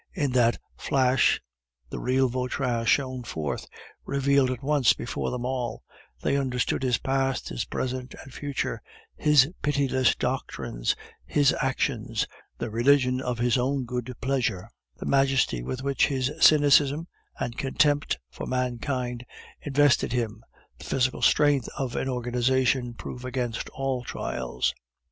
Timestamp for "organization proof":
22.09-23.23